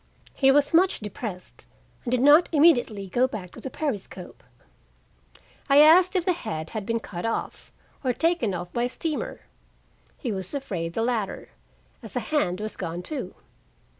[0.33, 1.67] He was much depressed,
[2.03, 4.43] and did not immediately go back to the periscope.
[5.69, 7.71] I asked if the head had been cut off
[8.03, 9.41] or taken off by a steamer;
[10.17, 11.49] he was afraid the latter,
[12.01, 13.35] as a hand was gone, too.